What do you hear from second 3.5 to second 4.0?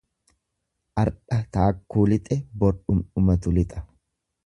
lixa.